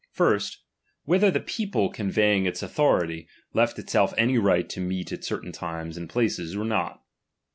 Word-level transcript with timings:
First, 0.13 0.63
whether 1.05 1.29
the 1.29 1.39
people 1.39 1.89
convey 1.91 2.35
ing 2.35 2.47
its 2.47 2.63
authority, 2.63 3.27
left 3.53 3.77
itself 3.77 4.15
any 4.17 4.39
right 4.39 4.67
to 4.67 4.81
meet 4.81 5.11
at 5.11 5.23
certain 5.23 5.51
times 5.51 5.95
and 5.95 6.09
places, 6.09 6.55
or 6.55 6.65
not. 6.65 7.03